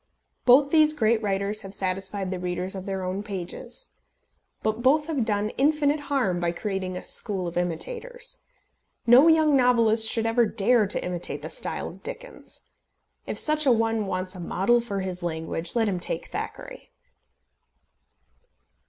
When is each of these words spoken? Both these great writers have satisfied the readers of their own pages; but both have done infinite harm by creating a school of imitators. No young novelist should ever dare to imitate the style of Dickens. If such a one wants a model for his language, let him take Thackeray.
Both 0.45 0.71
these 0.71 0.93
great 0.95 1.21
writers 1.21 1.61
have 1.61 1.75
satisfied 1.75 2.31
the 2.31 2.39
readers 2.39 2.73
of 2.73 2.87
their 2.87 3.03
own 3.03 3.21
pages; 3.21 3.91
but 4.63 4.81
both 4.81 5.05
have 5.05 5.23
done 5.23 5.51
infinite 5.59 5.99
harm 6.09 6.39
by 6.39 6.53
creating 6.53 6.97
a 6.97 7.03
school 7.03 7.45
of 7.47 7.55
imitators. 7.55 8.39
No 9.05 9.27
young 9.27 9.55
novelist 9.55 10.07
should 10.09 10.25
ever 10.25 10.47
dare 10.47 10.87
to 10.87 11.05
imitate 11.05 11.43
the 11.43 11.51
style 11.51 11.87
of 11.89 12.01
Dickens. 12.01 12.61
If 13.27 13.37
such 13.37 13.67
a 13.67 13.71
one 13.71 14.07
wants 14.07 14.33
a 14.33 14.39
model 14.39 14.79
for 14.81 15.01
his 15.01 15.21
language, 15.21 15.75
let 15.75 15.87
him 15.87 15.99
take 15.99 16.29
Thackeray. 16.29 16.89